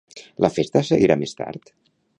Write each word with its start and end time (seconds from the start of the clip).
La 0.45 0.49
festa 0.55 0.83
seguirà 0.89 1.19
més 1.25 1.39
tard? 1.43 1.73